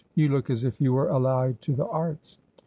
You 0.15 0.29
look 0.29 0.49
as 0.49 0.63
if 0.63 0.81
you 0.81 0.93
were 0.93 1.09
allied 1.09 1.61
to 1.61 1.73
the 1.73 1.85
arts.' 1.85 2.39